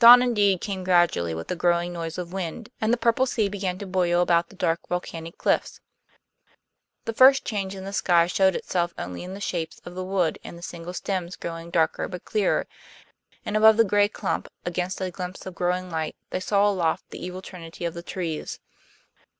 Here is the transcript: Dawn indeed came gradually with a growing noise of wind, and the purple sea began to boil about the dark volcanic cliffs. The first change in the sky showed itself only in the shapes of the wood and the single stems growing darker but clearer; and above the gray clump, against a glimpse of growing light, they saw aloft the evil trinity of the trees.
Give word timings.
Dawn 0.00 0.20
indeed 0.20 0.60
came 0.60 0.82
gradually 0.82 1.32
with 1.32 1.48
a 1.48 1.54
growing 1.54 1.92
noise 1.92 2.18
of 2.18 2.32
wind, 2.32 2.70
and 2.80 2.92
the 2.92 2.96
purple 2.96 3.24
sea 3.24 3.48
began 3.48 3.78
to 3.78 3.86
boil 3.86 4.20
about 4.20 4.48
the 4.48 4.56
dark 4.56 4.80
volcanic 4.88 5.38
cliffs. 5.38 5.78
The 7.04 7.12
first 7.12 7.44
change 7.44 7.76
in 7.76 7.84
the 7.84 7.92
sky 7.92 8.26
showed 8.26 8.56
itself 8.56 8.92
only 8.98 9.22
in 9.22 9.32
the 9.32 9.40
shapes 9.40 9.80
of 9.84 9.94
the 9.94 10.02
wood 10.04 10.40
and 10.42 10.58
the 10.58 10.62
single 10.62 10.92
stems 10.92 11.36
growing 11.36 11.70
darker 11.70 12.08
but 12.08 12.24
clearer; 12.24 12.66
and 13.46 13.56
above 13.56 13.76
the 13.76 13.84
gray 13.84 14.08
clump, 14.08 14.48
against 14.66 15.00
a 15.00 15.12
glimpse 15.12 15.46
of 15.46 15.54
growing 15.54 15.88
light, 15.88 16.16
they 16.30 16.40
saw 16.40 16.68
aloft 16.68 17.08
the 17.10 17.24
evil 17.24 17.40
trinity 17.40 17.84
of 17.84 17.94
the 17.94 18.02
trees. 18.02 18.58